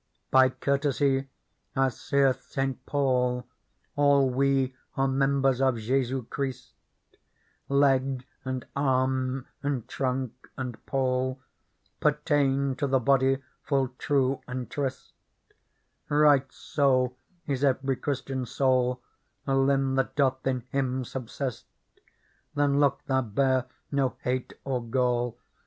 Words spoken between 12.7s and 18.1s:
to the body full true and tryst; Right so is every